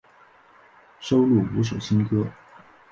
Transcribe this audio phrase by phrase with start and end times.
[0.99, 2.25] 收录五首新歌。